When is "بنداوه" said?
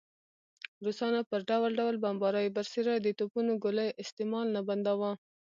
4.67-5.11